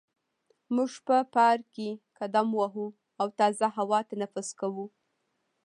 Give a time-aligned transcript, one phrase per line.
[0.75, 1.89] موږ په پارک کې
[2.19, 2.87] قدم وهو
[3.19, 4.85] او تازه هوا تنفس کوو.